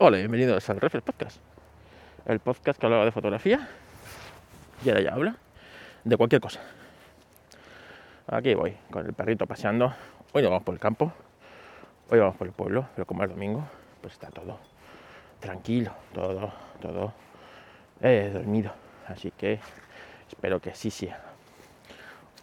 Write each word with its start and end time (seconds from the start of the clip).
Hola, 0.00 0.18
bienvenidos 0.18 0.70
al 0.70 0.80
Reflex 0.80 1.04
Podcast, 1.04 1.40
el 2.26 2.38
podcast 2.38 2.78
que 2.78 2.86
hablaba 2.86 3.04
de 3.04 3.10
fotografía 3.10 3.68
y 4.84 4.90
ahora 4.90 5.00
ya 5.00 5.12
habla 5.12 5.36
de 6.04 6.16
cualquier 6.16 6.40
cosa. 6.40 6.60
Aquí 8.28 8.54
voy, 8.54 8.76
con 8.92 9.04
el 9.04 9.12
perrito 9.12 9.48
paseando. 9.48 9.92
Hoy 10.32 10.44
no 10.44 10.50
vamos 10.50 10.62
por 10.62 10.74
el 10.74 10.78
campo, 10.78 11.12
hoy 12.10 12.20
vamos 12.20 12.36
por 12.36 12.46
el 12.46 12.52
pueblo, 12.52 12.86
pero 12.94 13.06
como 13.06 13.24
es 13.24 13.30
domingo, 13.30 13.66
pues 14.00 14.12
está 14.12 14.30
todo 14.30 14.60
tranquilo, 15.40 15.90
todo, 16.14 16.52
todo 16.80 17.12
eh, 18.00 18.30
dormido. 18.32 18.70
Así 19.08 19.32
que 19.32 19.58
espero 20.28 20.60
que 20.60 20.76
sí 20.76 20.92
sea. 20.92 21.20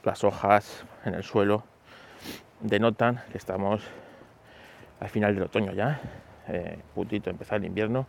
Las 0.04 0.26
hojas 0.26 0.84
en 1.06 1.14
el 1.14 1.24
suelo 1.24 1.64
denotan 2.60 3.24
que 3.32 3.38
estamos 3.38 3.82
al 5.00 5.08
final 5.08 5.34
del 5.36 5.46
otoño 5.46 5.72
ya, 5.72 6.02
eh, 6.48 6.80
putito 6.94 7.30
empezar 7.30 7.58
el 7.58 7.66
invierno, 7.66 8.06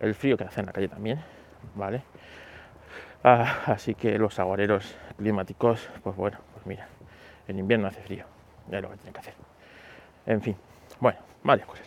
el 0.00 0.14
frío 0.14 0.36
que 0.36 0.44
hace 0.44 0.60
en 0.60 0.66
la 0.66 0.72
calle 0.72 0.88
también, 0.88 1.20
¿vale? 1.74 2.02
Ah, 3.22 3.62
así 3.66 3.94
que 3.94 4.18
los 4.18 4.38
aguareros 4.38 4.96
climáticos, 5.18 5.88
pues 6.02 6.16
bueno, 6.16 6.38
pues 6.54 6.66
mira, 6.66 6.88
en 7.48 7.58
invierno 7.58 7.86
hace 7.86 8.00
frío, 8.00 8.24
ya 8.70 8.78
es 8.78 8.82
lo 8.82 8.90
que 8.90 8.96
tiene 8.96 9.12
que 9.12 9.18
hacer. 9.18 9.34
En 10.26 10.40
fin, 10.40 10.56
bueno, 11.00 11.18
varias 11.42 11.66
cosas. 11.66 11.86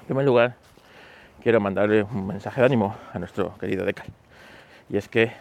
En 0.00 0.06
primer 0.06 0.24
lugar, 0.24 0.54
quiero 1.42 1.60
mandarle 1.60 2.02
un 2.02 2.26
mensaje 2.26 2.60
de 2.60 2.66
ánimo 2.66 2.96
a 3.12 3.18
nuestro 3.18 3.56
querido 3.58 3.84
Decal. 3.84 4.06
Y 4.88 4.96
es 4.96 5.08
que 5.08 5.32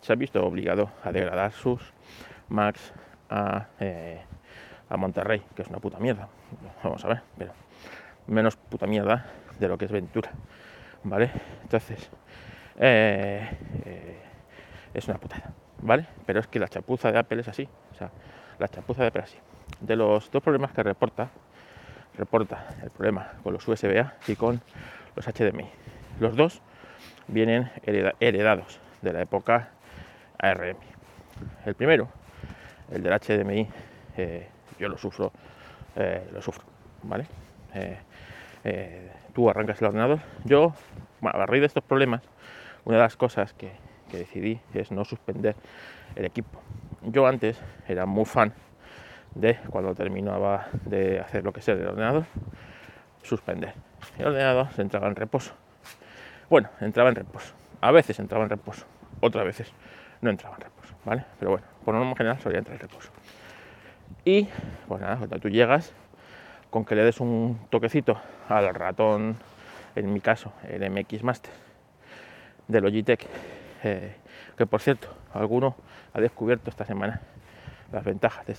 se 0.00 0.12
ha 0.12 0.16
visto 0.16 0.44
obligado 0.44 0.90
a 1.02 1.10
degradar 1.10 1.52
sus 1.52 1.80
Macs 2.48 2.92
a, 3.30 3.66
eh, 3.80 4.20
a 4.88 4.96
Monterrey, 4.96 5.42
que 5.56 5.62
es 5.62 5.68
una 5.68 5.78
puta 5.78 5.98
mierda. 5.98 6.28
Vamos 6.82 7.04
a 7.04 7.08
ver, 7.08 7.22
pero 7.36 7.52
menos 8.26 8.56
puta 8.56 8.86
mierda 8.86 9.26
de 9.58 9.68
lo 9.68 9.78
que 9.78 9.84
es 9.86 9.92
Ventura. 9.92 10.30
¿Vale? 11.04 11.30
Entonces, 11.62 12.08
eh, 12.78 13.46
eh, 13.84 14.18
es 14.94 15.06
una 15.06 15.18
putada, 15.18 15.52
¿vale? 15.82 16.06
Pero 16.24 16.40
es 16.40 16.46
que 16.46 16.58
la 16.58 16.68
chapuza 16.68 17.12
de 17.12 17.18
Apple 17.18 17.40
es 17.40 17.48
así. 17.48 17.68
O 17.92 17.94
sea, 17.94 18.10
la 18.58 18.68
chapuza 18.68 19.02
de 19.02 19.08
Apple 19.08 19.22
es 19.24 19.30
así. 19.30 19.38
De 19.80 19.96
los 19.96 20.30
dos 20.30 20.42
problemas 20.42 20.72
que 20.72 20.82
reporta, 20.82 21.28
reporta 22.16 22.68
el 22.82 22.90
problema 22.90 23.32
con 23.42 23.52
los 23.52 23.66
USB-A 23.66 24.14
y 24.26 24.36
con 24.36 24.60
los 25.14 25.26
HDMI. 25.26 25.68
Los 26.20 26.36
dos 26.36 26.62
vienen 27.28 27.70
heredados 27.84 28.80
de 29.02 29.12
la 29.12 29.20
época 29.20 29.70
ARM. 30.38 30.76
El 31.66 31.74
primero, 31.74 32.08
el 32.90 33.02
del 33.02 33.12
HDMI, 33.12 33.68
eh, 34.16 34.48
yo 34.78 34.88
lo 34.88 34.96
sufro, 34.96 35.32
lo 36.32 36.42
sufro, 36.42 36.64
¿vale? 37.02 37.26
Eh, 38.64 39.10
tú 39.34 39.48
arrancas 39.48 39.80
el 39.80 39.88
ordenador. 39.88 40.20
Yo, 40.44 40.74
bueno, 41.20 41.38
a 41.38 41.46
raíz 41.46 41.60
de 41.60 41.66
estos 41.66 41.84
problemas, 41.84 42.22
una 42.84 42.96
de 42.96 43.02
las 43.02 43.16
cosas 43.16 43.52
que, 43.52 43.72
que 44.10 44.18
decidí 44.18 44.60
es 44.72 44.90
no 44.90 45.04
suspender 45.04 45.54
el 46.16 46.24
equipo. 46.24 46.60
Yo 47.02 47.26
antes 47.26 47.60
era 47.88 48.06
muy 48.06 48.24
fan 48.24 48.52
de 49.34 49.58
cuando 49.70 49.94
terminaba 49.94 50.68
de 50.84 51.20
hacer 51.20 51.44
lo 51.44 51.52
que 51.52 51.60
sea 51.60 51.74
del 51.74 51.88
ordenador, 51.88 52.24
suspender. 53.22 53.74
El 54.18 54.26
ordenador 54.28 54.72
se 54.72 54.82
entraba 54.82 55.08
en 55.08 55.16
reposo. 55.16 55.54
Bueno, 56.48 56.68
entraba 56.80 57.08
en 57.08 57.16
reposo. 57.16 57.54
A 57.80 57.90
veces 57.90 58.18
entraba 58.18 58.44
en 58.44 58.50
reposo, 58.50 58.86
otras 59.20 59.44
veces 59.44 59.72
no 60.20 60.30
entraba 60.30 60.56
en 60.56 60.62
reposo, 60.62 60.94
¿vale? 61.04 61.24
Pero 61.38 61.50
bueno, 61.50 61.66
por 61.84 61.94
norma 61.94 62.14
general 62.16 62.38
solía 62.40 62.58
entrar 62.58 62.76
en 62.76 62.80
reposo. 62.80 63.10
Y 64.24 64.48
pues 64.88 65.00
nada, 65.00 65.16
cuando 65.16 65.38
tú 65.38 65.48
llegas, 65.48 65.92
con 66.74 66.84
que 66.84 66.96
le 66.96 67.04
des 67.04 67.20
un 67.20 67.56
toquecito 67.70 68.20
al 68.48 68.74
ratón, 68.74 69.36
en 69.94 70.12
mi 70.12 70.18
caso, 70.18 70.52
el 70.68 70.90
MX 70.90 71.22
Master 71.22 71.52
de 72.66 72.80
Logitech, 72.80 73.24
eh, 73.84 74.16
que 74.58 74.66
por 74.66 74.80
cierto, 74.80 75.06
alguno 75.32 75.76
ha 76.12 76.20
descubierto 76.20 76.70
esta 76.70 76.84
semana 76.84 77.20
las 77.92 78.02
ventajas 78.02 78.44
de 78.44 78.56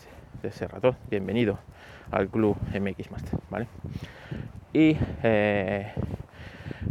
ese, 0.47 0.65
ratón. 0.65 0.95
Bienvenido 1.09 1.59
al 2.09 2.29
club 2.29 2.55
MX 2.73 3.11
Master, 3.11 3.37
¿vale? 3.49 3.67
Y 4.71 4.95
eh, 5.21 5.91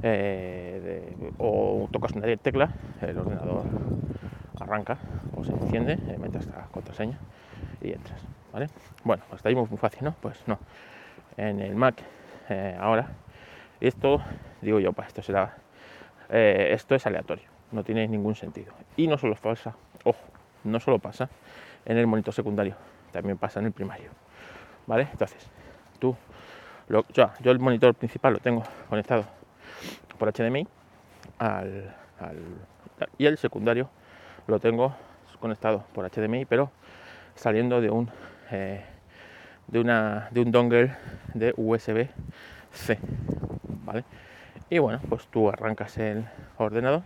eh, 0.03 1.33
o 1.39 1.89
tocas 1.91 2.13
una 2.13 2.37
tecla, 2.37 2.69
el 3.01 3.17
ordenador 3.17 3.65
arranca 4.61 4.99
o 5.35 5.43
se 5.43 5.53
enciende, 5.53 5.97
metes 6.19 6.45
la 6.49 6.67
contraseña 6.71 7.19
y 7.81 7.93
entras, 7.93 8.21
¿vale? 8.53 8.69
Bueno, 9.05 9.23
hasta 9.33 9.49
ahí 9.49 9.55
muy 9.55 9.67
fácil, 9.79 10.05
¿no? 10.05 10.15
Pues 10.21 10.47
no. 10.47 10.59
En 11.37 11.61
el 11.61 11.75
Mac 11.75 11.97
eh, 12.49 12.77
ahora, 12.79 13.09
esto, 13.81 14.21
digo 14.61 14.81
yo, 14.81 14.93
para 14.93 15.09
esto 15.09 15.23
será, 15.23 15.55
eh, 16.31 16.71
esto 16.73 16.95
es 16.95 17.07
aleatorio, 17.07 17.49
no 17.73 17.83
tiene 17.83 18.07
ningún 18.07 18.35
sentido. 18.35 18.73
Y 18.97 19.07
no 19.07 19.19
solo 19.19 19.35
pasa, 19.37 19.75
ojo, 20.05 20.21
no 20.65 20.81
solo 20.81 20.99
pasa 20.99 21.29
en 21.85 21.99
el 21.99 22.07
monitor 22.07 22.35
secundario, 22.35 22.77
también 23.13 23.39
pasa 23.39 23.61
en 23.61 23.67
el 23.67 23.73
primario, 23.73 24.11
¿vale? 24.87 25.09
Entonces, 25.13 25.51
tú, 25.99 26.17
lo, 26.89 27.05
yo, 27.09 27.31
yo 27.41 27.51
el 27.51 27.59
monitor 27.59 27.95
principal 27.95 28.35
lo 28.35 28.39
tengo 28.39 28.63
conectado 28.89 29.25
por 30.19 30.33
HDMI 30.33 30.67
al, 31.39 31.95
al, 32.21 32.39
y 33.19 33.27
el 33.27 33.39
secundario 33.39 33.89
lo 34.47 34.61
tengo 34.61 34.95
conectado 35.41 35.85
por 35.93 36.09
HDMI, 36.09 36.45
pero 36.45 36.71
saliendo 37.35 37.81
de 37.81 37.91
un 37.91 38.11
eh, 38.51 38.85
de 39.69 39.81
una 39.81 40.29
de 40.31 40.41
un 40.41 40.51
dongle 40.51 40.95
de 41.35 41.55
USB 41.57 42.09
C, 42.73 42.99
¿vale? 43.85 44.05
Y 44.71 44.79
bueno, 44.79 45.01
pues 45.09 45.27
tú 45.29 45.49
arrancas 45.49 45.97
el 45.99 46.25
ordenador 46.57 47.03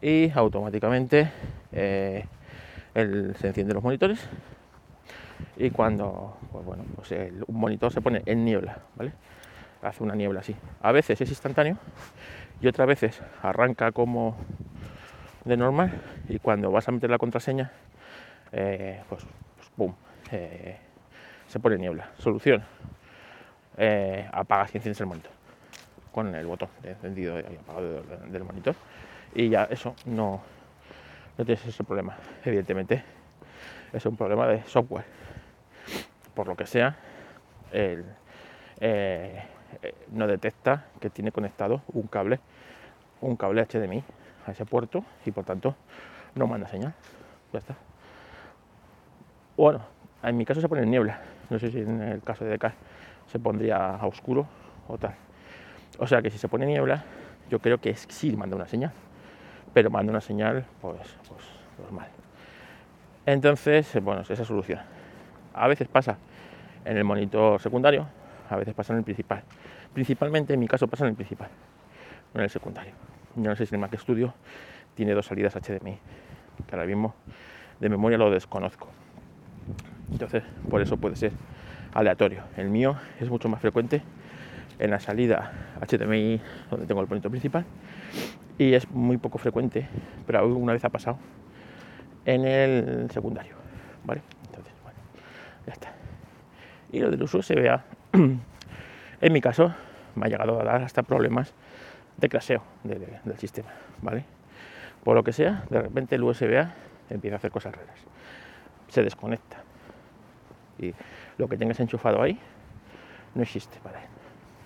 y 0.00 0.30
automáticamente 0.30 1.30
eh, 1.72 2.24
el, 2.94 3.34
se 3.36 3.48
encienden 3.48 3.74
los 3.74 3.82
monitores 3.82 4.28
y 5.56 5.70
cuando 5.70 6.36
pues 6.52 6.64
bueno, 6.64 6.84
pues 6.94 7.12
el, 7.12 7.44
un 7.46 7.56
monitor 7.56 7.92
se 7.92 8.00
pone 8.00 8.22
en 8.26 8.44
niebla, 8.44 8.78
¿vale? 8.96 9.12
Hace 9.82 10.02
una 10.02 10.14
niebla 10.14 10.40
así. 10.40 10.56
A 10.82 10.92
veces 10.92 11.20
es 11.20 11.28
instantáneo 11.28 11.78
y 12.60 12.66
otras 12.66 12.88
veces 12.88 13.22
arranca 13.42 13.92
como 13.92 14.36
de 15.44 15.56
normal 15.56 15.92
y 16.28 16.38
cuando 16.38 16.70
vas 16.70 16.88
a 16.88 16.92
meter 16.92 17.10
la 17.10 17.18
contraseña, 17.18 17.70
eh, 18.52 19.02
pues, 19.08 19.24
pues 19.76 19.92
eh, 20.32 20.78
se 21.48 21.58
pone 21.58 21.78
niebla. 21.78 22.10
Solución, 22.18 22.62
eh, 23.76 24.28
apagas 24.32 24.74
y 24.74 24.78
enciendes 24.78 25.00
el 25.00 25.06
monitor 25.06 25.32
con 26.12 26.34
el 26.34 26.46
botón 26.46 26.68
de 26.82 26.90
encendido 26.90 27.38
y 27.38 27.56
apagado 27.56 28.02
del, 28.02 28.42
monitor 28.42 28.74
y 29.34 29.50
ya 29.50 29.64
eso 29.64 29.94
no, 30.06 30.40
no 31.36 31.44
tienes 31.44 31.64
ese 31.64 31.84
problema. 31.84 32.16
Evidentemente 32.44 33.04
es 33.92 34.04
un 34.06 34.16
problema 34.16 34.46
de 34.46 34.62
software. 34.64 35.04
Por 36.34 36.46
lo 36.46 36.56
que 36.56 36.66
sea, 36.66 36.96
el, 37.72 38.04
eh, 38.80 39.44
no 40.12 40.26
detecta 40.26 40.86
que 41.00 41.10
tiene 41.10 41.32
conectado 41.32 41.82
un 41.92 42.06
cable, 42.06 42.40
un 43.20 43.36
cable 43.36 43.64
HDMI 43.64 44.02
a 44.46 44.52
ese 44.52 44.64
puerto 44.64 45.04
y 45.24 45.30
por 45.30 45.44
tanto 45.44 45.76
no 46.34 46.46
manda 46.46 46.68
señal. 46.68 46.94
Ya 47.52 47.58
está. 47.60 47.76
Bueno, 49.56 49.80
en 50.22 50.36
mi 50.36 50.44
caso 50.44 50.60
se 50.60 50.68
pone 50.68 50.82
en 50.82 50.90
niebla. 50.90 51.20
No 51.50 51.58
sé 51.58 51.70
si 51.70 51.78
en 51.78 52.02
el 52.02 52.22
caso 52.22 52.44
de 52.44 52.50
Decal 52.50 52.74
se 53.26 53.38
pondría 53.38 53.94
a 53.96 54.06
oscuro 54.06 54.46
o 54.88 54.98
tal. 54.98 55.14
O 55.98 56.06
sea 56.06 56.22
que 56.22 56.30
si 56.30 56.38
se 56.38 56.48
pone 56.48 56.66
niebla, 56.66 57.04
yo 57.50 57.58
creo 57.60 57.78
que 57.78 57.94
sí 57.94 58.36
manda 58.36 58.56
una 58.56 58.66
señal. 58.66 58.92
Pero 59.74 59.90
manda 59.90 60.10
una 60.10 60.20
señal, 60.20 60.64
pues, 60.80 60.98
pues 61.28 61.42
normal. 61.78 62.08
Entonces, 63.26 63.98
bueno, 64.02 64.22
esa 64.22 64.44
solución. 64.44 64.80
A 65.54 65.68
veces 65.68 65.88
pasa 65.88 66.16
en 66.84 66.96
el 66.96 67.04
monitor 67.04 67.60
secundario, 67.60 68.06
a 68.48 68.56
veces 68.56 68.74
pasa 68.74 68.92
en 68.92 69.00
el 69.00 69.04
principal. 69.04 69.42
Principalmente 69.92 70.54
en 70.54 70.60
mi 70.60 70.68
caso 70.68 70.88
pasa 70.88 71.04
en 71.04 71.10
el 71.10 71.16
principal, 71.16 71.48
no 72.32 72.40
en 72.40 72.44
el 72.44 72.50
secundario. 72.50 72.92
Yo 73.36 73.50
no 73.50 73.56
sé 73.56 73.66
si 73.66 73.74
el 73.74 73.80
Mac 73.80 73.94
Studio 73.98 74.32
tiene 74.94 75.12
dos 75.12 75.26
salidas 75.26 75.54
HDMI, 75.54 75.98
que 76.66 76.74
ahora 76.74 76.86
mismo 76.86 77.14
de 77.80 77.88
memoria 77.88 78.18
lo 78.18 78.30
desconozco. 78.30 78.88
Entonces, 80.10 80.42
por 80.70 80.80
eso 80.80 80.96
puede 80.96 81.16
ser 81.16 81.32
aleatorio. 81.94 82.42
El 82.56 82.70
mío 82.70 82.96
es 83.20 83.28
mucho 83.28 83.48
más 83.48 83.60
frecuente 83.60 84.02
en 84.78 84.90
la 84.90 85.00
salida 85.00 85.52
HDMI 85.80 86.40
donde 86.70 86.86
tengo 86.86 87.00
el 87.00 87.08
monitor 87.08 87.30
principal 87.30 87.64
y 88.58 88.74
es 88.74 88.90
muy 88.90 89.16
poco 89.16 89.38
frecuente, 89.38 89.88
pero 90.26 90.46
una 90.46 90.72
vez 90.72 90.84
ha 90.84 90.88
pasado 90.88 91.18
en 92.24 92.44
el 92.44 93.10
secundario, 93.10 93.54
¿vale? 94.04 94.22
Entonces, 94.46 94.72
bueno, 94.82 94.98
ya 95.66 95.72
está. 95.72 95.92
Y 96.90 97.00
lo 97.00 97.10
del 97.10 97.22
uso 97.22 97.38
USB-A, 97.38 97.84
en 99.20 99.32
mi 99.32 99.40
caso, 99.40 99.72
me 100.16 100.26
ha 100.26 100.28
llegado 100.28 100.60
a 100.60 100.64
dar 100.64 100.82
hasta 100.82 101.02
problemas 101.02 101.54
de 102.16 102.28
craseo 102.28 102.62
del, 102.82 103.06
del 103.24 103.38
sistema, 103.38 103.70
¿vale? 104.02 104.24
Por 105.04 105.14
lo 105.14 105.22
que 105.22 105.32
sea, 105.32 105.64
de 105.70 105.80
repente 105.80 106.16
el 106.16 106.24
USB-A 106.24 106.74
empieza 107.10 107.36
a 107.36 107.38
hacer 107.38 107.52
cosas 107.52 107.74
raras. 107.74 107.98
Se 108.88 109.02
desconecta. 109.02 109.67
Y 110.78 110.94
lo 111.38 111.48
que 111.48 111.56
tengas 111.56 111.80
enchufado 111.80 112.22
ahí 112.22 112.38
no 113.34 113.42
existe 113.42 113.78
para 113.82 114.00
él. 114.02 114.08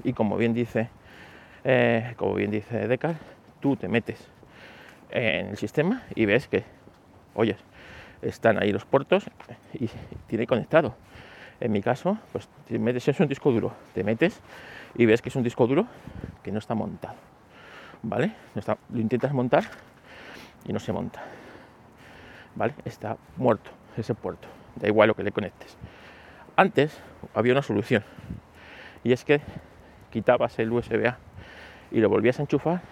Y 0.05 0.13
como 0.13 0.37
bien 0.37 0.55
dice 0.55 0.89
eh, 1.65 2.15
como 2.17 2.35
bien 2.35 2.51
dice 2.51 2.89
Decal, 2.89 3.17
tú 3.61 3.77
te 3.77 3.89
metes 3.89 4.29
en 5.11 5.49
el 5.49 5.57
sistema 5.57 6.03
y 6.15 6.25
ves 6.25 6.49
que, 6.49 6.65
oye, 7.35 7.57
están 8.21 8.61
ahí 8.61 8.73
los 8.73 8.85
puertos 8.85 9.31
y 9.75 9.89
tiene 10.27 10.47
conectado. 10.47 10.95
En 11.61 11.71
mi 11.71 11.81
caso, 11.81 12.19
pues 12.33 12.49
te 12.67 12.79
metes 12.79 13.07
en 13.09 13.15
un 13.21 13.29
disco 13.29 13.53
duro, 13.53 13.73
te 13.95 14.03
metes 14.03 14.41
y 14.97 15.07
ves 15.07 15.23
que 15.23 15.29
es 15.29 15.37
un 15.37 15.45
disco 15.45 15.67
duro 15.67 15.87
que 16.43 16.51
no 16.51 16.59
está 16.59 16.75
montado. 16.75 17.17
¿Vale? 18.05 18.33
lo 18.93 19.01
intentas 19.01 19.33
montar 19.33 19.63
y 20.67 20.73
no 20.73 20.81
se 20.81 20.93
monta. 20.93 21.23
¿Vale? 22.57 22.75
Está 22.85 23.17
muerto 23.37 23.71
ese 23.97 24.15
puerto. 24.15 24.49
Da 24.75 24.89
igual 24.89 25.07
lo 25.07 25.15
que 25.15 25.23
le 25.23 25.31
conectes. 25.31 25.77
Antes 26.57 27.01
había 27.35 27.53
una 27.53 27.63
solución 27.63 28.05
y 29.05 29.13
es 29.13 29.25
que 29.25 29.41
quitabas 30.11 30.59
el 30.59 30.71
USB 30.73 31.13
y 31.91 32.01
lo 32.01 32.09
volvías 32.09 32.39
a 32.39 32.43
enchufar 32.43 32.83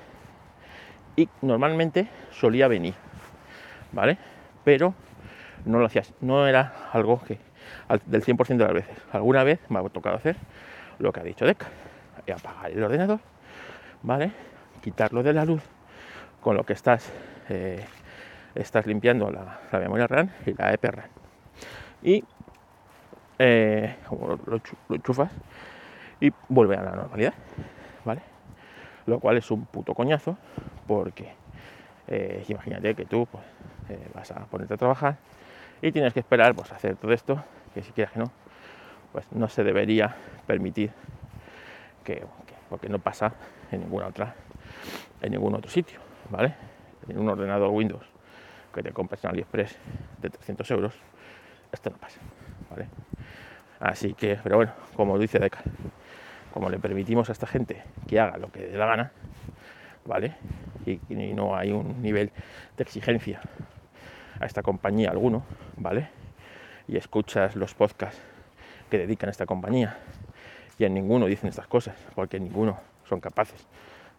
y 1.16 1.28
normalmente 1.42 2.08
solía 2.30 2.68
venir, 2.68 2.94
¿vale? 3.92 4.18
Pero 4.64 4.94
no 5.64 5.78
lo 5.78 5.86
hacías, 5.86 6.12
no 6.20 6.46
era 6.46 6.88
algo 6.92 7.22
que 7.22 7.38
del 8.06 8.24
100% 8.24 8.56
de 8.56 8.64
las 8.64 8.72
veces. 8.72 8.96
Alguna 9.12 9.44
vez 9.44 9.60
me 9.68 9.78
ha 9.78 9.88
tocado 9.88 10.16
hacer 10.16 10.36
lo 10.98 11.12
que 11.12 11.20
ha 11.20 11.24
dicho 11.24 11.44
Deca, 11.44 11.66
apagar 12.32 12.70
el 12.70 12.82
ordenador, 12.82 13.20
¿vale? 14.02 14.32
Quitarlo 14.82 15.22
de 15.22 15.32
la 15.32 15.44
luz 15.44 15.62
con 16.40 16.56
lo 16.56 16.64
que 16.64 16.72
estás, 16.72 17.12
eh, 17.48 17.84
estás 18.54 18.86
limpiando 18.86 19.30
la, 19.30 19.60
memoria 19.78 20.06
RAM 20.06 20.30
y 20.46 20.54
la 20.54 20.72
EPRAM. 20.72 21.04
Y 22.02 22.24
eh, 23.42 23.96
lo, 24.10 24.60
enchufas 24.90 25.32
y 26.20 26.30
vuelve 26.48 26.76
a 26.76 26.82
la 26.82 26.90
normalidad, 26.90 27.32
¿vale? 28.04 28.20
Lo 29.06 29.18
cual 29.18 29.38
es 29.38 29.50
un 29.50 29.64
puto 29.64 29.94
coñazo 29.94 30.36
porque 30.86 31.32
eh, 32.06 32.44
imagínate 32.48 32.94
que 32.94 33.06
tú 33.06 33.26
pues, 33.26 33.44
vas 34.14 34.30
a 34.32 34.44
ponerte 34.44 34.74
a 34.74 34.76
trabajar 34.76 35.16
y 35.80 35.90
tienes 35.90 36.12
que 36.12 36.20
esperar 36.20 36.54
pues 36.54 36.70
hacer 36.70 36.96
todo 36.96 37.12
esto 37.12 37.42
que 37.72 37.82
si 37.82 37.92
quieres 37.92 38.12
que 38.12 38.18
no 38.18 38.30
pues 39.12 39.24
no 39.32 39.48
se 39.48 39.64
debería 39.64 40.14
permitir 40.46 40.92
que, 42.04 42.22
porque 42.68 42.90
no 42.90 42.98
pasa 42.98 43.32
en 43.72 43.80
ninguna 43.80 44.08
otra 44.08 44.34
en 45.22 45.32
ningún 45.32 45.54
otro 45.54 45.70
sitio 45.70 45.98
vale 46.28 46.54
en 47.08 47.18
un 47.18 47.28
ordenador 47.28 47.70
Windows 47.70 48.04
que 48.74 48.82
te 48.82 48.92
compras 48.92 49.24
en 49.24 49.30
AliExpress 49.30 49.78
de 50.20 50.28
300 50.28 50.70
euros 50.72 50.94
esto 51.72 51.88
no 51.88 51.96
pasa 51.96 52.20
vale 52.68 52.86
así 53.80 54.14
que 54.14 54.38
pero 54.42 54.56
bueno 54.56 54.72
como 54.94 55.18
dice 55.18 55.38
Deca 55.38 55.62
como 56.52 56.68
le 56.68 56.78
permitimos 56.78 57.28
a 57.28 57.32
esta 57.32 57.46
gente 57.46 57.82
que 58.06 58.20
haga 58.20 58.36
lo 58.36 58.52
que 58.52 58.66
dé 58.66 58.76
la 58.76 58.86
gana 58.86 59.12
vale 60.04 60.36
y, 60.86 61.00
no 61.34 61.56
hay 61.56 61.72
un 61.72 62.02
nivel 62.02 62.30
de 62.76 62.82
exigencia 62.82 63.40
a 64.40 64.46
esta 64.46 64.62
compañía 64.62 65.10
alguno, 65.10 65.44
¿vale? 65.76 66.08
Y 66.88 66.96
escuchas 66.96 67.56
los 67.56 67.74
podcasts 67.74 68.20
que 68.90 68.98
dedican 68.98 69.28
a 69.28 69.30
esta 69.30 69.46
compañía 69.46 69.98
y 70.78 70.84
en 70.84 70.94
ninguno 70.94 71.26
dicen 71.26 71.48
estas 71.48 71.66
cosas, 71.66 71.94
porque 72.14 72.40
ninguno 72.40 72.78
son 73.08 73.20
capaces 73.20 73.66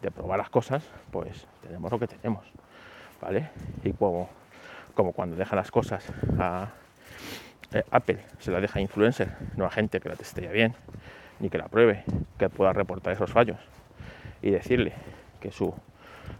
de 0.01 0.11
probar 0.11 0.37
las 0.37 0.49
cosas, 0.49 0.87
pues 1.11 1.47
tenemos 1.61 1.91
lo 1.91 1.99
que 1.99 2.07
tenemos, 2.07 2.45
¿vale? 3.19 3.49
Y 3.83 3.93
como, 3.93 4.29
como 4.93 5.11
cuando 5.11 5.35
deja 5.35 5.55
las 5.55 5.71
cosas 5.71 6.05
a 6.39 6.69
eh, 7.73 7.83
Apple, 7.91 8.19
se 8.39 8.51
la 8.51 8.59
deja 8.59 8.79
a 8.79 8.81
influencer, 8.81 9.29
no 9.55 9.65
a 9.65 9.69
gente 9.69 9.99
que 9.99 10.09
la 10.09 10.15
testee 10.15 10.51
bien, 10.51 10.75
ni 11.39 11.49
que 11.49 11.57
la 11.57 11.67
pruebe, 11.67 12.03
que 12.37 12.49
pueda 12.49 12.73
reportar 12.73 13.13
esos 13.13 13.31
fallos 13.31 13.57
y 14.41 14.51
decirle 14.51 14.93
que 15.39 15.51
su 15.51 15.73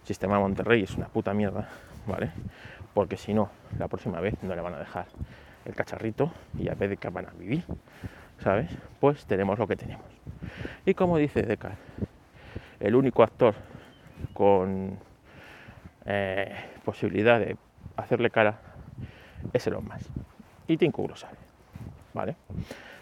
sistema 0.04 0.36
de 0.36 0.42
Monterrey 0.42 0.84
es 0.84 0.96
una 0.96 1.08
puta 1.08 1.34
mierda, 1.34 1.70
¿vale? 2.08 2.32
porque 2.94 3.18
si 3.18 3.34
no, 3.34 3.50
la 3.78 3.88
próxima 3.88 4.20
vez 4.20 4.36
no 4.42 4.56
le 4.56 4.62
van 4.62 4.74
a 4.74 4.80
dejar 4.80 5.06
el 5.66 5.76
cacharrito 5.76 6.32
y 6.58 6.70
a 6.70 6.76
vez 6.76 6.90
de 6.90 6.98
que 6.98 7.10
van 7.10 7.28
a 7.28 7.32
vivir, 7.32 7.64
¿sabes? 8.40 8.70
Pues 9.00 9.26
tenemos 9.26 9.58
lo 9.60 9.68
que 9.68 9.76
tenemos. 9.76 10.06
Y 10.86 10.94
como 10.94 11.18
dice 11.18 11.44
Decar, 11.44 11.78
el 12.80 12.96
único 12.96 13.24
actor 13.24 13.56
con 14.34 14.98
eh, 16.06 16.54
posibilidad 16.84 17.40
de 17.40 17.58
hacerle 17.96 18.30
cara 18.30 18.60
es 19.54 19.68
el 19.68 19.80
más. 19.82 20.10
Y 20.72 20.78
Tinku 20.78 21.06
lo 21.06 21.18
sabe, 21.18 21.36
¿vale? 22.14 22.38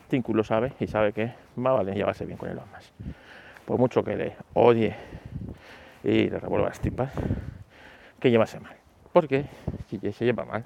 Tinku 0.08 0.34
lo 0.34 0.44
sabe 0.44 0.74
y 0.80 0.88
sabe 0.88 1.14
que 1.14 1.36
va 1.64 1.70
a 1.70 1.74
valer 1.74 1.94
llevarse 1.94 2.26
bien 2.26 2.36
con 2.36 2.50
el 2.50 2.56
más. 2.56 2.92
Por 3.64 3.78
mucho 3.78 4.04
que 4.04 4.16
le 4.16 4.36
odie 4.56 4.96
y 6.04 6.32
le 6.32 6.40
revuelva 6.40 6.70
las 6.70 6.80
tripas, 6.80 7.12
que 8.20 8.32
llevase 8.32 8.60
mal. 8.60 8.76
Porque 9.14 9.46
si 9.88 10.00
se 10.00 10.26
lleva 10.26 10.46
mal, 10.46 10.64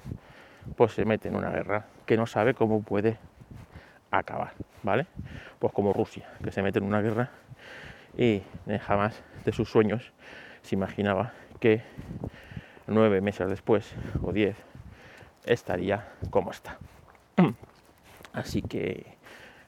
pues 0.78 0.94
se 0.94 1.04
mete 1.04 1.28
en 1.28 1.36
una 1.36 1.50
guerra 1.50 1.88
que 2.06 2.16
no 2.16 2.26
sabe 2.26 2.54
cómo 2.54 2.82
puede 2.82 3.18
acabar, 4.10 4.54
¿vale? 4.82 5.06
Pues 5.60 5.74
como 5.74 5.92
Rusia, 5.92 6.30
que 6.42 6.52
se 6.52 6.62
mete 6.62 6.80
en 6.80 6.86
una 6.86 7.02
guerra 7.02 7.32
y 8.18 8.44
jamás 8.80 9.22
de 9.44 9.52
sus 9.52 9.70
sueños 9.70 10.14
se 10.62 10.76
imaginaba 10.76 11.34
que 11.60 11.82
nueve 12.88 13.20
meses 13.20 13.50
después 13.50 13.94
o 14.22 14.32
diez 14.32 14.56
estaría 15.46 16.08
como 16.30 16.52
está. 16.52 16.78
Así 18.34 18.62
que 18.62 19.18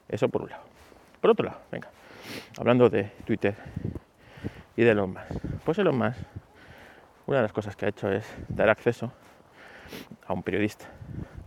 eso 0.08 0.28
por 0.28 0.42
un 0.42 0.50
lado. 0.50 0.62
Por 1.20 1.30
otro 1.30 1.46
lado, 1.46 1.60
venga, 1.70 1.88
hablando 2.58 2.88
de 2.90 3.04
Twitter 3.24 3.54
y 4.76 4.82
de 4.82 4.90
Elon 4.90 5.10
Musk. 5.10 5.62
Pues 5.64 5.78
Elon 5.78 5.98
Musk 5.98 6.18
una 7.26 7.38
de 7.38 7.42
las 7.42 7.52
cosas 7.52 7.74
que 7.74 7.86
ha 7.86 7.88
hecho 7.88 8.10
es 8.10 8.24
dar 8.48 8.68
acceso 8.68 9.12
a 10.26 10.32
un 10.32 10.42
periodista 10.42 10.86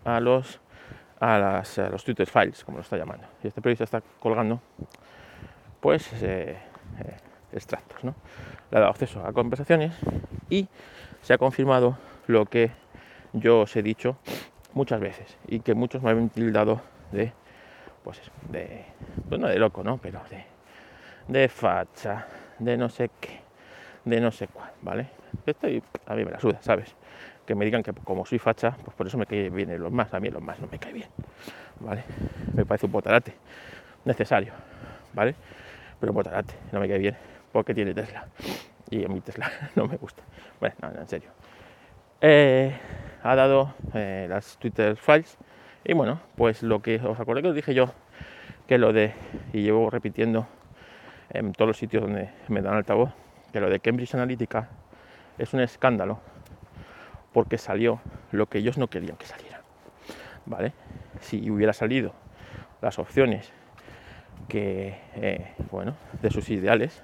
a 0.04 0.20
los 0.20 0.60
a, 1.20 1.38
las, 1.38 1.78
los 1.78 2.04
Twitter 2.06 2.28
files, 2.28 2.64
como 2.64 2.78
lo 2.78 2.82
está 2.82 2.96
llamando. 2.96 3.28
Y 3.44 3.48
este 3.48 3.62
periodista 3.62 3.84
está 3.84 4.02
colgando, 4.22 4.62
pues, 5.82 6.14
eh, 6.24 6.58
eh, 6.98 7.18
extractos, 7.52 8.02
¿no? 8.06 8.16
Le 8.72 8.78
ha 8.78 8.80
dado 8.80 8.92
acceso 8.92 9.22
a 9.26 9.34
conversaciones 9.34 9.94
y 10.50 10.70
se 11.22 11.34
ha 11.34 11.38
confirmado 11.38 11.98
lo 12.28 12.46
que 12.46 12.72
yo 13.34 13.62
os 13.62 13.76
he 13.76 13.84
dicho 13.84 14.18
muchas 14.74 15.00
veces 15.00 15.38
y 15.48 15.60
que 15.60 15.74
muchos 15.74 16.02
me 16.02 16.12
han 16.12 16.30
tildado 16.30 16.82
de, 17.12 17.32
pues, 18.04 18.22
de, 18.52 18.86
pues 19.28 19.40
no 19.40 19.48
de 19.48 19.58
loco, 19.58 19.84
¿no? 19.84 19.98
Pero 19.98 20.22
de, 20.30 20.46
de 21.28 21.50
facha, 21.50 22.28
de 22.60 22.78
no 22.78 22.90
sé 22.90 23.10
qué, 23.20 23.40
de 24.06 24.20
no 24.20 24.32
sé 24.32 24.48
cuál, 24.48 24.72
¿vale? 24.82 25.08
Estoy, 25.46 25.84
a 26.06 26.16
mí 26.16 26.26
me 26.26 26.32
la 26.32 26.40
suda, 26.40 26.62
¿sabes? 26.62 26.96
Que 27.46 27.56
me 27.56 27.66
digan 27.66 27.84
que 27.84 27.94
como 27.94 28.26
soy 28.26 28.40
facha, 28.40 28.76
pues 28.84 28.96
por 28.96 29.08
eso 29.08 29.18
me 29.18 29.26
cae 29.26 29.50
bien 29.50 29.78
los 29.80 29.92
más, 29.92 30.14
a 30.14 30.20
mí 30.20 30.30
los 30.30 30.42
más 30.42 30.60
no 30.60 30.68
me 30.72 30.78
cae 30.80 30.94
bien, 30.94 31.10
¿vale? 31.80 32.04
Me 32.54 32.66
parece 32.66 32.86
un 32.86 32.92
botarate 32.92 33.34
necesario, 34.06 34.54
¿vale? 35.14 35.36
Pero 36.00 36.12
un 36.12 36.16
botarate 36.16 36.54
no 36.72 36.80
me 36.80 36.88
cae 36.88 37.00
bien 37.00 37.18
porque 37.52 37.74
tiene 37.74 37.94
Tesla 37.94 38.28
y 38.90 39.06
a 39.06 39.08
mi 39.08 39.22
Tesla 39.22 39.52
no 39.76 39.88
me 39.88 39.98
gusta. 39.98 40.24
Bueno, 40.60 40.76
no, 40.82 41.00
en 41.00 41.08
serio. 41.08 41.32
Eh, 42.22 42.74
ha 43.24 43.36
dado 43.36 43.74
eh, 43.94 44.28
las 44.30 44.58
Twitter 44.58 44.96
files 44.96 45.38
y 45.84 45.94
bueno, 45.94 46.20
pues 46.36 46.64
lo 46.64 46.82
que 46.82 46.96
os 46.96 47.20
acordáis 47.20 47.44
que 47.44 47.50
os 47.50 47.56
dije 47.56 47.74
yo 47.74 47.92
que 48.68 48.78
lo 48.78 48.94
de, 48.94 49.14
y 49.54 49.64
llevo 49.64 49.90
repitiendo 49.90 50.48
en 51.30 51.54
todos 51.54 51.68
los 51.70 51.78
sitios 51.78 52.04
donde 52.04 52.30
me 52.48 52.62
dan 52.62 52.76
altavoz, 52.76 53.12
que 53.52 53.60
lo 53.60 53.70
de 53.70 53.80
Cambridge 53.80 54.14
Analytica 54.14 54.70
es 55.38 55.54
un 55.54 55.62
escándalo 55.62 56.20
porque 57.34 57.58
salió 57.58 58.00
lo 58.32 58.48
que 58.48 58.60
ellos 58.60 58.78
no 58.78 58.88
querían 58.88 59.18
que 59.18 59.26
saliera. 59.26 59.62
¿Vale? 60.46 60.74
Si 61.22 61.50
hubiera 61.50 61.74
salido 61.74 62.14
las 62.82 63.00
opciones 63.00 63.52
que, 64.48 64.98
eh, 65.16 65.54
bueno, 65.72 65.96
de 66.22 66.32
sus 66.32 66.50
ideales, 66.50 67.04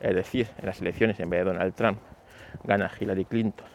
es 0.00 0.14
decir, 0.14 0.48
en 0.58 0.66
las 0.66 0.80
elecciones 0.80 1.18
en 1.20 1.30
vez 1.30 1.40
de 1.40 1.52
Donald 1.52 1.74
Trump 1.74 1.98
gana 2.64 2.90
Hillary 2.98 3.24
Clinton, 3.24 3.66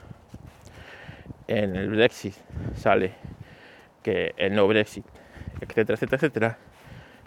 en 1.52 1.76
el 1.76 1.90
Brexit 1.90 2.34
sale 2.76 3.14
que 4.02 4.34
el 4.38 4.56
no 4.56 4.68
Brexit, 4.68 5.06
etcétera, 5.60 5.96
etcétera, 5.96 6.16
etcétera, 6.18 6.58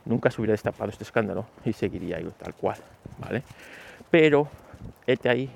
nunca 0.06 0.30
se 0.30 0.40
hubiera 0.40 0.52
destapado 0.52 0.90
este 0.90 1.04
escándalo 1.04 1.46
y 1.64 1.74
seguiría 1.74 2.18
tal 2.38 2.54
cual, 2.54 2.78
¿vale? 3.18 3.42
Pero, 4.10 4.48
este 5.06 5.28
ahí 5.28 5.50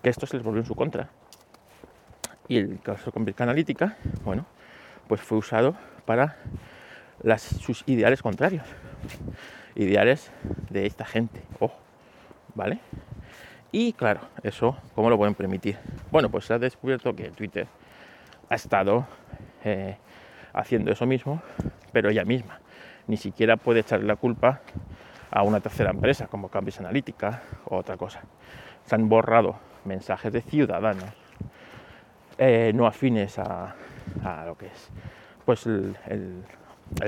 que 0.00 0.10
esto 0.10 0.26
se 0.26 0.36
les 0.36 0.44
volvió 0.44 0.60
en 0.60 0.66
su 0.66 0.76
contra. 0.76 1.08
Y 2.46 2.58
el 2.58 2.80
caso 2.80 3.10
con 3.10 3.26
Analítica, 3.38 3.96
bueno, 4.24 4.46
pues 5.08 5.20
fue 5.20 5.38
usado 5.38 5.76
para 6.04 6.36
sus 7.38 7.82
ideales 7.86 8.22
contrarios. 8.22 8.64
Ideales 9.74 10.30
de 10.70 10.86
esta 10.86 11.04
gente, 11.04 11.42
ojo, 11.58 11.78
¿vale? 12.54 12.78
Y 13.72 13.94
claro, 13.94 14.20
eso, 14.42 14.76
¿cómo 14.94 15.08
lo 15.08 15.16
pueden 15.16 15.34
permitir? 15.34 15.78
Bueno, 16.10 16.28
pues 16.28 16.44
se 16.44 16.52
ha 16.54 16.58
descubierto 16.58 17.16
que 17.16 17.30
Twitter 17.30 17.66
ha 18.50 18.54
estado 18.54 19.06
eh, 19.64 19.96
haciendo 20.52 20.92
eso 20.92 21.06
mismo, 21.06 21.40
pero 21.90 22.10
ella 22.10 22.24
misma 22.24 22.60
ni 23.06 23.16
siquiera 23.16 23.56
puede 23.56 23.80
echarle 23.80 24.06
la 24.06 24.16
culpa 24.16 24.60
a 25.30 25.42
una 25.42 25.60
tercera 25.60 25.90
empresa 25.90 26.26
como 26.26 26.48
Cambridge 26.48 26.80
Analytica 26.80 27.42
o 27.64 27.76
otra 27.78 27.96
cosa. 27.96 28.20
Se 28.84 28.94
han 28.94 29.08
borrado 29.08 29.56
mensajes 29.84 30.32
de 30.32 30.42
ciudadanos 30.42 31.04
eh, 32.38 32.72
no 32.74 32.86
afines 32.86 33.38
a, 33.38 33.74
lo 34.46 34.56
que 34.56 34.66
es 34.66 34.90
pues 35.44 35.66
el, 35.66 35.94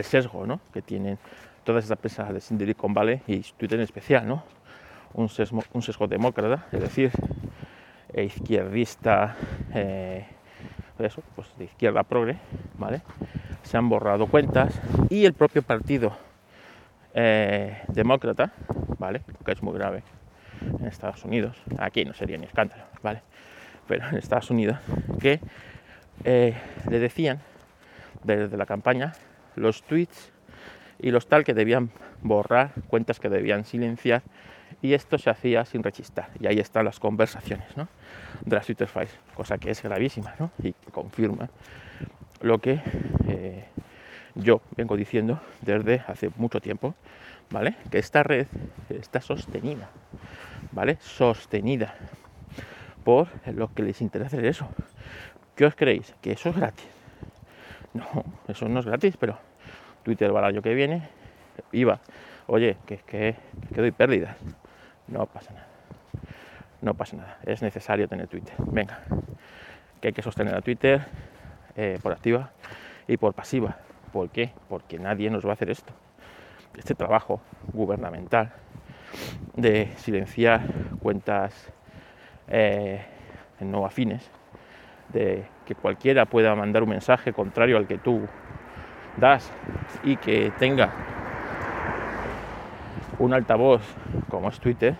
sesgo 0.03 0.47
¿no? 0.47 0.61
que 0.73 0.83
tienen 0.83 1.19
todas 1.63 1.85
estas 1.85 1.99
empresas 1.99 2.33
de 2.33 2.41
Silicon 2.41 2.93
Valley 2.93 3.23
y 3.27 3.41
Twitter 3.41 3.79
en 3.79 3.85
especial, 3.85 4.27
¿no? 4.27 4.45
Un, 5.15 5.29
sesgo, 5.29 5.63
un 5.73 5.83
sesgo 5.83 6.07
demócrata, 6.07 6.67
es 6.73 6.81
decir, 6.81 7.11
izquierdista, 8.15 9.37
eh, 9.75 10.27
eso, 10.99 11.23
pues 11.35 11.49
de 11.59 11.65
izquierda 11.65 12.03
progre, 12.03 12.37
¿vale? 12.79 13.03
Se 13.63 13.77
han 13.77 13.89
borrado 13.89 14.27
cuentas 14.27 14.81
y 15.11 15.25
el 15.25 15.33
propio 15.33 15.63
partido 15.63 16.17
eh, 17.15 17.83
demócrata, 17.89 18.53
¿vale? 18.99 19.23
Que 19.45 19.53
es 19.53 19.63
muy 19.63 19.75
grave 19.75 20.03
en 20.61 20.87
Estados 20.87 21.25
Unidos, 21.25 21.57
aquí 21.79 22.05
no 22.05 22.15
sería 22.15 22.39
ni 22.39 22.47
escándalo, 22.47 22.85
¿vale? 23.03 23.23
Pero 23.89 24.09
en 24.09 24.17
Estados 24.17 24.51
Unidos, 24.51 24.79
que 25.21 25.41
eh, 26.25 26.55
le 26.89 26.99
decían 26.99 27.41
desde 28.23 28.57
la 28.57 28.67
campaña 28.67 29.13
los 29.57 29.83
tweets 29.83 30.33
y 30.99 31.11
los 31.11 31.27
tal 31.27 31.45
que 31.45 31.55
debían 31.55 31.91
borrar, 32.23 32.71
cuentas 32.89 33.21
que 33.21 33.29
debían 33.29 33.65
silenciar, 33.65 34.23
y 34.83 34.95
esto 34.95 35.19
se 35.19 35.31
hacía 35.31 35.65
sin 35.65 35.83
rechistar. 35.83 36.31
Y 36.41 36.47
ahí 36.47 36.59
están 36.59 36.85
las 36.85 37.01
conversaciones 37.01 37.77
¿no? 37.77 37.89
de 38.45 38.57
las 38.57 38.67
Twitter 38.67 38.89
Files, 38.89 39.19
cosa 39.35 39.59
que 39.59 39.71
es 39.71 39.83
gravísima 39.83 40.35
¿no? 40.39 40.51
y 40.63 40.73
confirma 40.91 41.49
lo 42.41 42.59
que 42.59 42.81
eh, 43.29 43.65
yo 44.35 44.61
vengo 44.77 44.97
diciendo 44.97 45.41
desde 45.63 46.03
hace 46.07 46.31
mucho 46.37 46.61
tiempo, 46.61 46.95
¿vale? 47.51 47.77
Que 47.91 47.99
esta 47.99 48.23
red 48.23 48.47
está 48.91 49.21
sostenida, 49.21 49.89
¿vale? 50.73 50.99
Sostenida 51.01 51.95
por 53.05 53.29
lo 53.47 53.73
que 53.73 53.83
les 53.83 54.01
interesa 54.01 54.37
hacer 54.37 54.47
eso. 54.47 54.69
¿Qué 55.55 55.65
os 55.65 55.75
creéis? 55.75 56.15
¿Que 56.21 56.33
eso 56.33 56.49
es 56.51 56.57
gratis? 56.57 56.87
No, 57.93 58.25
eso 58.49 58.69
no 58.69 58.81
es 58.81 58.87
gratis, 58.87 59.17
pero 59.17 59.39
Twitter 60.03 60.35
va 60.35 60.41
el 60.41 60.47
año 60.47 60.63
que 60.63 60.75
viene, 60.75 61.09
iba, 61.71 62.01
oye, 62.49 62.77
que, 62.87 62.99
que, 62.99 63.37
que 63.73 63.81
doy 63.81 63.93
pérdidas. 63.93 64.37
No 65.09 65.27
pasa 65.27 65.53
nada. 65.53 65.67
No 66.81 66.95
pasa 66.95 67.17
nada. 67.17 67.39
Es 67.45 67.63
necesario 67.63 68.09
tener 68.09 68.29
Twitter. 68.29 68.55
Venga, 68.59 69.01
que 70.01 70.09
hay 70.09 70.15
que 70.15 70.23
sostener 70.23 70.55
a 70.55 70.61
Twitter 70.61 71.03
eh, 71.77 71.99
por 72.03 72.13
activa 72.13 72.51
y 73.07 73.17
por 73.17 73.35
pasiva. 73.35 73.77
¿Por 74.13 74.31
qué? 74.31 74.53
Porque 74.69 74.99
nadie 74.99 75.31
nos 75.31 75.45
va 75.45 75.51
a 75.51 75.53
hacer 75.55 75.71
esto. 75.71 75.93
Este 76.77 76.95
trabajo 76.95 77.41
gubernamental 77.73 78.53
de 79.55 79.93
silenciar 79.97 80.63
cuentas 81.01 81.73
eh, 82.49 83.05
no 83.61 83.87
afines, 83.87 84.29
de 85.13 85.45
que 85.65 85.75
cualquiera 85.75 86.27
pueda 86.27 86.55
mandar 86.55 86.83
un 86.83 86.91
mensaje 86.91 87.33
contrario 87.33 87.77
al 87.77 87.87
que 87.87 87.99
tú 87.99 88.27
das 89.17 89.51
y 90.03 90.17
que 90.17 90.53
tenga 90.59 90.93
un 93.19 93.33
altavoz 93.33 93.83
como 94.29 94.49
es 94.49 94.59
Twitter, 94.61 94.97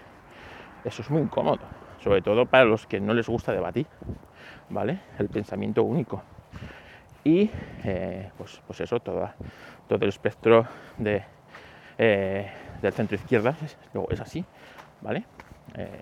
eso 0.85 1.03
es 1.03 1.11
muy 1.11 1.23
incómodo, 1.23 1.61
sobre 2.03 2.23
todo 2.23 2.47
para 2.47 2.65
los 2.65 2.87
que 2.87 3.01
no 3.01 3.15
les 3.15 3.29
gusta 3.29 3.53
debatir, 3.53 3.87
¿vale? 4.69 5.01
El 5.19 5.29
pensamiento 5.29 5.83
único. 5.83 6.23
Y 7.25 7.51
eh, 7.85 8.31
pues, 8.37 8.61
pues, 8.67 8.81
eso, 8.81 9.01
todo, 9.01 9.31
el 9.89 10.09
espectro 10.09 10.67
de, 10.99 11.23
eh, 11.97 12.51
del 12.83 12.93
centro 12.93 13.17
izquierda 13.17 13.57
es, 13.65 13.79
es 14.11 14.21
así, 14.21 14.45
¿vale? 15.01 15.25
Eh, 15.77 16.01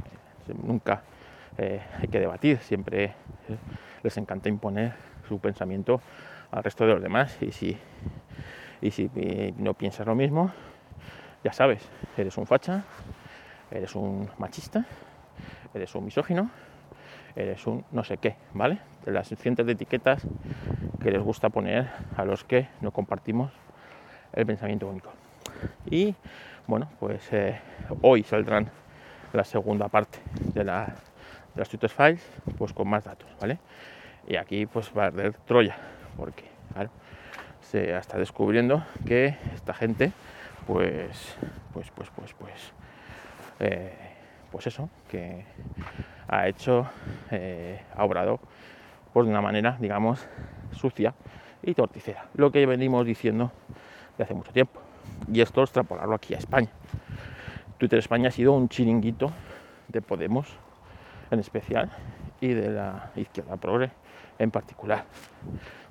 nunca 0.63 1.03
hay 1.57 2.09
que 2.09 2.19
debatir, 2.19 2.59
siempre 2.59 3.13
les 4.03 4.17
encanta 4.17 4.49
imponer 4.49 4.95
su 5.29 5.39
pensamiento 5.39 6.01
al 6.51 6.65
resto 6.65 6.87
de 6.87 6.95
los 6.95 7.03
demás 7.03 7.37
y 7.43 7.53
si, 7.53 7.77
y 8.81 8.91
si 8.91 9.11
no 9.59 9.75
piensas 9.75 10.07
lo 10.07 10.15
mismo, 10.15 10.51
ya 11.45 11.53
sabes, 11.53 11.83
eres 12.17 12.37
un 12.37 12.47
facha, 12.47 12.85
eres 13.71 13.95
un 13.95 14.29
machista, 14.39 14.85
eres 15.75 15.95
un 15.95 16.05
misógino, 16.05 16.51
eres 17.35 17.67
un 17.67 17.85
no 17.93 18.05
sé 18.05 18.19
qué, 18.19 18.37
¿vale? 18.55 18.79
De 19.05 19.13
las 19.13 19.29
cientos 19.29 19.67
de 19.67 19.73
etiquetas 19.73 20.23
que 21.03 21.11
les 21.11 21.21
gusta 21.21 21.49
poner 21.49 21.89
a 22.17 22.25
los 22.25 22.45
que 22.45 22.69
no 22.81 22.91
compartimos 22.91 23.51
el 24.33 24.47
pensamiento 24.47 24.89
único. 24.89 25.11
Y 25.87 26.15
bueno, 26.67 26.89
pues 27.01 27.33
eh, 27.33 27.59
hoy 28.03 28.23
saldrán 28.23 28.71
la 29.33 29.45
segunda 29.45 29.89
parte 29.89 30.19
de, 30.55 30.65
la, 30.65 30.87
de 31.55 31.61
las 31.61 31.69
Twitter 31.69 31.91
Files, 31.91 32.25
pues 32.59 32.73
con 32.73 32.89
más 32.89 33.05
datos, 33.05 33.29
¿vale? 33.41 33.59
Y 34.27 34.37
aquí 34.37 34.67
pues 34.67 34.93
va 34.97 35.05
a 35.05 35.07
haber 35.07 35.35
Troya, 35.35 35.77
porque 36.17 36.45
se 37.61 37.97
está 37.97 38.19
descubriendo 38.19 38.85
que 39.07 39.37
esta 39.55 39.75
gente 39.75 40.13
pues, 40.67 41.37
pues, 41.73 41.91
pues, 41.95 42.11
pues, 42.15 42.35
pues, 42.35 42.73
eh, 43.61 43.93
pues 44.51 44.67
eso, 44.67 44.89
que 45.09 45.45
ha 46.29 46.49
hecho, 46.49 46.87
eh, 47.31 47.83
ha 47.97 48.05
obrado 48.05 48.41
por 49.13 49.25
una 49.25 49.41
manera, 49.41 49.77
digamos, 49.81 50.27
sucia 50.73 51.15
y 51.63 51.75
torticera. 51.75 52.27
Lo 52.35 52.51
que 52.51 52.65
venimos 52.67 53.07
diciendo 53.07 53.53
de 54.17 54.25
hace 54.25 54.35
mucho 54.35 54.53
tiempo. 54.53 54.81
Y 55.33 55.41
esto 55.41 55.63
extrapolarlo 55.63 56.15
aquí 56.15 56.35
a 56.35 56.39
España. 56.39 56.71
Twitter 57.79 57.99
España 57.99 58.29
ha 58.29 58.33
sido 58.33 58.53
un 58.53 58.69
chiringuito 58.69 59.31
de 59.89 60.03
Podemos 60.03 60.49
en 61.31 61.39
especial 61.39 61.91
y 62.41 62.49
de 62.49 62.71
la 62.71 63.11
izquierda 63.17 63.57
progre 63.57 63.91
en 64.39 64.51
particular. 64.51 65.05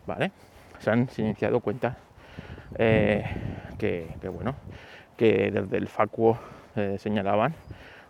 ¿Vale? 0.05 0.31
Se 0.79 0.89
han 0.89 1.07
iniciado 1.17 1.59
cuentas 1.59 1.97
eh, 2.75 3.23
que, 3.81 4.29
bueno, 4.29 4.53
que 5.17 5.49
desde 5.49 5.77
el 5.77 5.87
facuo 5.87 6.37
eh, 6.75 6.97
señalaban 6.99 7.55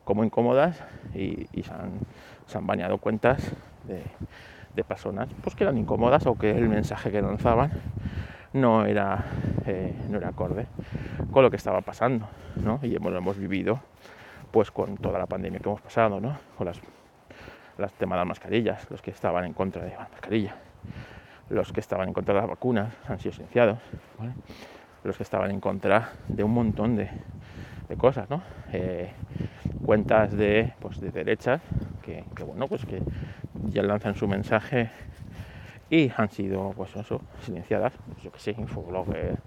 como 0.03 0.25
incómodas 0.25 0.83
y, 1.15 1.47
se, 1.63 1.71
han, 1.71 2.67
bañado 2.67 2.97
cuentas 2.97 3.53
de, 3.85 4.83
personas 4.83 5.29
pues, 5.41 5.55
que 5.55 5.63
eran 5.63 5.77
incómodas 5.77 6.25
o 6.25 6.37
que 6.37 6.51
el 6.51 6.67
mensaje 6.67 7.09
que 7.09 7.21
lanzaban 7.21 7.71
no 8.51 8.85
era, 8.85 9.23
eh, 9.65 9.93
no 10.09 10.17
era 10.17 10.29
acorde 10.29 10.65
con 11.31 11.43
lo 11.43 11.49
que 11.49 11.55
estaba 11.55 11.79
pasando, 11.79 12.27
¿no? 12.57 12.79
Y 12.81 12.93
hemos, 12.93 13.11
lo 13.11 13.19
hemos 13.19 13.37
vivido 13.37 13.79
pues 14.51 14.71
con 14.71 14.97
toda 14.97 15.19
la 15.19 15.27
pandemia 15.27 15.59
que 15.61 15.69
hemos 15.69 15.81
pasado, 15.81 16.19
¿no? 16.19 16.37
Con 16.57 16.67
las, 16.67 16.81
las 17.77 17.93
temas 17.93 18.17
de 18.17 18.19
las 18.19 18.27
mascarillas, 18.27 18.91
los 18.91 19.01
que 19.01 19.11
estaban 19.11 19.45
en 19.45 19.53
contra 19.53 19.85
de 19.85 19.91
las 19.91 20.09
mascarillas 20.11 20.55
los 21.51 21.73
que 21.73 21.81
estaban 21.81 22.07
en 22.07 22.13
contra 22.13 22.33
de 22.33 22.41
las 22.41 22.49
vacunas 22.49 22.93
han 23.07 23.19
sido 23.19 23.33
silenciados, 23.33 23.77
los 25.03 25.17
que 25.17 25.23
estaban 25.23 25.51
en 25.51 25.59
contra 25.59 26.13
de 26.27 26.43
un 26.43 26.53
montón 26.53 26.95
de, 26.95 27.09
cosas, 27.97 28.29
¿no? 28.29 28.41
Eh, 28.71 29.11
cuentas 29.85 30.31
de, 30.31 30.73
pues, 30.79 31.01
de 31.01 31.11
derechas 31.11 31.61
que, 32.01 32.23
bueno, 32.45 32.67
pues 32.69 32.85
que 32.85 33.01
ya 33.69 33.83
lanzan 33.83 34.15
su 34.15 34.29
mensaje 34.29 34.89
y 35.89 36.09
han 36.15 36.29
sido, 36.29 36.71
pues 36.71 36.95
eso, 36.95 37.21
silenciadas, 37.41 37.91
pues 38.07 38.23
yo 38.23 38.31
que 38.31 38.39
sé, 38.39 38.51
infoblogger, 38.57 39.39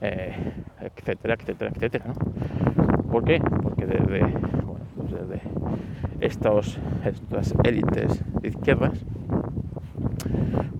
eh, 0.00 0.32
etcétera, 0.80 1.34
etcétera, 1.34 1.70
etcétera, 1.74 2.04
¿no? 2.08 3.02
¿Por 3.10 3.24
qué? 3.24 3.38
Porque 3.38 3.84
desde, 3.84 4.20
bueno, 4.20 4.86
pues 4.96 5.12
desde 5.12 5.42
estos, 6.20 6.78
estas 7.04 7.54
élites 7.64 8.22
de 8.40 8.48
izquierdas 8.48 9.04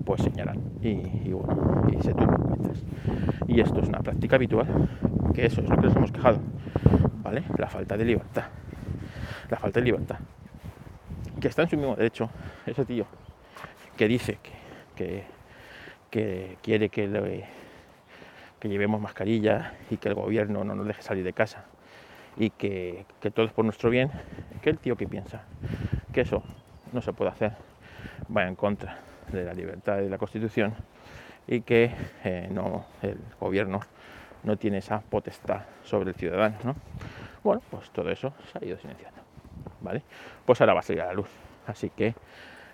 pues 0.04 0.22
señalan 0.22 0.58
y, 0.82 1.32
bueno, 1.32 1.82
y 1.90 2.02
se 2.02 2.12
toman 2.12 2.42
cuentas. 2.42 2.84
Y 3.46 3.60
esto 3.60 3.80
es 3.80 3.88
una 3.88 4.00
práctica 4.00 4.36
habitual, 4.36 4.66
que 5.34 5.46
eso 5.46 5.60
es 5.60 5.68
lo 5.68 5.76
que 5.76 5.82
nos 5.82 5.96
hemos 5.96 6.12
quejado, 6.12 6.40
¿vale? 7.22 7.44
La 7.58 7.68
falta 7.68 7.96
de 7.96 8.04
libertad. 8.04 8.44
La 9.50 9.58
falta 9.58 9.80
de 9.80 9.86
libertad. 9.86 10.18
Que 11.40 11.48
está 11.48 11.62
en 11.62 11.70
su 11.70 11.76
mismo 11.76 11.94
derecho, 11.96 12.30
ese 12.66 12.84
tío 12.84 13.06
que 13.96 14.08
dice 14.08 14.38
que, 14.96 15.24
que, 16.10 16.56
quiere 16.62 16.88
que, 16.88 17.44
que 18.58 18.68
llevemos 18.68 19.00
mascarilla 19.00 19.74
y 19.90 19.96
que 19.96 20.08
el 20.08 20.14
gobierno 20.14 20.64
no 20.64 20.74
nos 20.74 20.86
deje 20.86 21.02
salir 21.02 21.24
de 21.24 21.32
casa 21.32 21.64
y 22.36 22.50
que, 22.50 23.06
que 23.20 23.30
todo 23.30 23.46
es 23.46 23.52
por 23.52 23.64
nuestro 23.64 23.90
bien, 23.90 24.10
que 24.62 24.70
el 24.70 24.78
tío 24.78 24.96
que 24.96 25.06
piensa 25.06 25.42
que 26.12 26.22
eso 26.22 26.42
no 26.92 27.00
se 27.00 27.12
puede 27.12 27.30
hacer, 27.30 27.52
va 28.34 28.46
en 28.46 28.56
contra 28.56 28.98
de 29.32 29.44
la 29.44 29.54
libertad 29.54 29.98
y 29.98 30.04
de 30.04 30.10
la 30.10 30.18
Constitución 30.18 30.74
y 31.46 31.60
que 31.60 31.90
eh, 32.24 32.48
no, 32.50 32.86
el 33.02 33.18
gobierno 33.40 33.80
no 34.42 34.56
tiene 34.56 34.78
esa 34.78 35.00
potestad 35.00 35.62
sobre 35.82 36.10
el 36.10 36.14
ciudadano. 36.14 36.56
¿no? 36.64 36.76
Bueno, 37.42 37.62
pues 37.70 37.90
todo 37.90 38.10
eso 38.10 38.32
se 38.52 38.58
ha 38.58 38.64
ido 38.66 38.78
silenciando. 38.78 39.20
¿vale? 39.80 40.02
Pues 40.44 40.60
ahora 40.60 40.74
va 40.74 40.80
a 40.80 40.82
salir 40.82 41.02
a 41.02 41.06
la 41.06 41.12
luz. 41.14 41.28
Así 41.66 41.90
que 41.90 42.14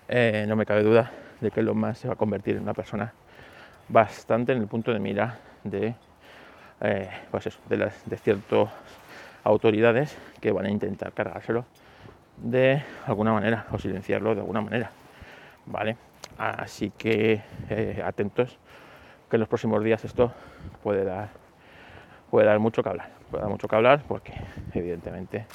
eh, 0.07 0.45
no 0.47 0.55
me 0.55 0.65
cabe 0.65 0.83
duda 0.83 1.11
de 1.39 1.51
que 1.51 1.61
lo 1.61 1.73
más 1.73 1.97
se 1.97 2.07
va 2.07 2.13
a 2.13 2.17
convertir 2.17 2.55
en 2.55 2.63
una 2.63 2.73
persona 2.73 3.13
bastante 3.87 4.51
en 4.53 4.59
el 4.59 4.67
punto 4.67 4.91
de 4.93 4.99
mira 4.99 5.39
de, 5.63 5.95
eh, 6.81 7.09
pues 7.29 7.49
de, 7.67 8.17
ciertos 8.17 8.69
autoridades 9.43 10.17
que 10.39 10.51
van 10.51 10.65
a 10.65 10.69
intentar 10.69 11.13
cargárselo 11.13 11.65
de 12.37 12.83
alguna 13.05 13.33
manera 13.33 13.65
o 13.71 13.77
silenciarlo 13.77 14.33
de 14.33 14.41
alguna 14.41 14.61
manera. 14.61 14.91
¿Vale? 15.65 15.95
Así 16.41 16.89
que 16.89 17.43
eh, 17.69 18.01
atentos 18.03 18.57
que 19.29 19.35
en 19.35 19.41
los 19.41 19.47
próximos 19.47 19.83
días 19.83 20.03
esto 20.03 20.33
puede 20.81 21.03
dar, 21.03 21.29
puede 22.31 22.47
dar 22.47 22.57
mucho 22.57 22.81
que 22.81 22.89
hablar. 22.89 23.11
Puede 23.29 23.43
dar 23.43 23.51
mucho 23.51 23.67
que 23.67 23.75
hablar 23.75 24.03
porque 24.07 24.33
evidentemente, 24.73 25.45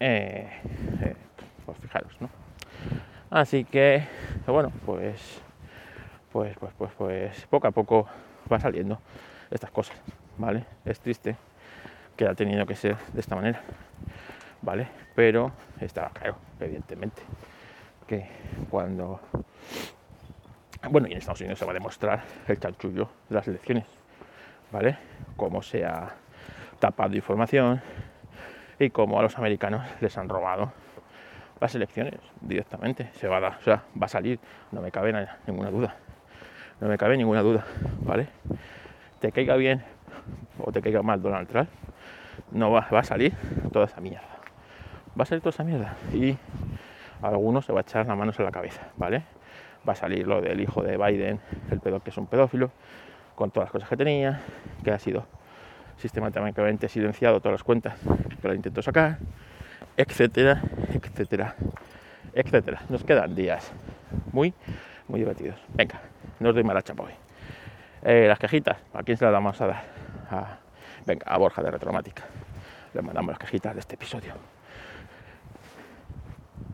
eh, 0.00 0.48
eh, 1.02 1.16
pues 1.66 1.76
fijaros, 1.80 2.18
¿no? 2.18 2.30
Así 3.28 3.66
que, 3.66 4.02
bueno, 4.46 4.72
pues, 4.86 5.42
pues, 6.32 6.56
pues, 6.58 6.72
pues, 6.78 6.92
pues 6.96 7.46
poco 7.50 7.66
a 7.66 7.70
poco 7.70 8.08
va 8.50 8.58
saliendo 8.58 8.98
estas 9.50 9.70
cosas, 9.70 9.98
¿vale? 10.38 10.64
Es 10.86 10.98
triste 11.00 11.36
que 12.16 12.26
ha 12.26 12.34
tenido 12.34 12.64
que 12.64 12.74
ser 12.74 12.96
de 13.12 13.20
esta 13.20 13.36
manera, 13.36 13.60
¿vale? 14.62 14.88
Pero 15.14 15.52
estaba 15.78 16.08
claro, 16.08 16.36
evidentemente, 16.58 17.20
cuando... 18.70 19.20
Bueno, 20.90 21.08
y 21.08 21.12
en 21.12 21.18
Estados 21.18 21.40
Unidos 21.40 21.58
se 21.58 21.64
va 21.64 21.72
a 21.72 21.74
demostrar 21.74 22.22
el 22.48 22.58
chanchullo 22.58 23.08
de 23.28 23.34
las 23.34 23.46
elecciones, 23.48 23.84
¿vale? 24.72 24.96
Cómo 25.36 25.62
se 25.62 25.84
ha 25.84 26.14
tapado 26.78 27.14
información 27.14 27.82
y 28.78 28.88
cómo 28.90 29.18
a 29.18 29.22
los 29.22 29.36
americanos 29.36 29.86
les 30.00 30.16
han 30.16 30.28
robado 30.28 30.72
las 31.60 31.74
elecciones 31.74 32.14
directamente. 32.40 33.10
Se 33.12 33.28
va 33.28 33.36
a 33.36 33.40
dar, 33.40 33.56
o 33.58 33.62
sea, 33.62 33.84
va 34.00 34.06
a 34.06 34.08
salir, 34.08 34.40
no 34.72 34.80
me 34.80 34.90
cabe 34.90 35.12
ninguna 35.46 35.70
duda. 35.70 35.96
No 36.80 36.88
me 36.88 36.96
cabe 36.96 37.18
ninguna 37.18 37.42
duda, 37.42 37.64
¿vale? 38.00 38.28
Te 39.20 39.32
caiga 39.32 39.54
bien 39.56 39.82
o 40.58 40.72
te 40.72 40.80
caiga 40.80 41.02
mal 41.02 41.20
Donald 41.20 41.46
Trump, 41.46 41.68
no 42.52 42.70
va, 42.70 42.88
va 42.92 43.00
a 43.00 43.04
salir 43.04 43.34
toda 43.70 43.84
esa 43.84 44.00
mierda. 44.00 44.26
Va 45.18 45.24
a 45.24 45.26
salir 45.26 45.42
toda 45.42 45.50
esa 45.50 45.64
mierda. 45.64 45.94
Y 46.14 46.38
a 47.22 47.28
algunos 47.28 47.64
se 47.64 47.72
va 47.72 47.80
a 47.80 47.82
echar 47.82 48.06
las 48.06 48.16
manos 48.16 48.38
en 48.38 48.44
la 48.44 48.50
cabeza, 48.50 48.88
¿vale? 48.96 49.22
Va 49.88 49.92
a 49.92 49.96
salir 49.96 50.26
lo 50.26 50.40
del 50.40 50.60
hijo 50.60 50.82
de 50.82 50.96
Biden, 50.96 51.40
el 51.70 51.80
pedo 51.80 52.02
que 52.02 52.10
es 52.10 52.16
un 52.16 52.26
pedófilo, 52.26 52.70
con 53.34 53.50
todas 53.50 53.66
las 53.66 53.72
cosas 53.72 53.88
que 53.88 53.96
tenía, 53.96 54.40
que 54.84 54.90
ha 54.90 54.98
sido 54.98 55.26
sistemáticamente 55.96 56.88
silenciado 56.88 57.40
todas 57.40 57.54
las 57.54 57.62
cuentas 57.62 57.94
que 58.40 58.48
lo 58.48 58.54
intentó 58.54 58.82
sacar, 58.82 59.18
etcétera, 59.96 60.62
etcétera, 60.92 61.54
etcétera. 62.32 62.82
Nos 62.88 63.04
quedan 63.04 63.34
días 63.34 63.70
muy, 64.32 64.54
muy 65.08 65.20
divertidos. 65.20 65.60
Venga, 65.74 66.00
no 66.38 66.48
os 66.48 66.54
doy 66.54 66.64
mala 66.64 66.82
chapa 66.82 67.04
hoy. 67.04 67.12
Eh, 68.02 68.26
las 68.28 68.38
quejitas, 68.38 68.78
¿a 68.94 69.02
quién 69.02 69.18
se 69.18 69.24
las 69.24 69.32
vamos 69.32 69.60
a 69.60 69.66
dar? 69.66 70.00
venga, 71.04 71.26
a 71.26 71.38
Borja 71.38 71.62
de 71.62 71.70
Retromática. 71.70 72.24
Le 72.94 73.02
mandamos 73.02 73.30
las 73.30 73.38
quejitas 73.38 73.74
de 73.74 73.80
este 73.80 73.94
episodio. 73.94 74.34